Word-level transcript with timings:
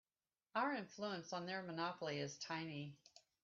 Our 0.55 0.73
influence 0.73 1.31
on 1.31 1.45
their 1.45 1.61
monopoly 1.61 2.17
is 2.21 2.35
tiny. 2.39 2.97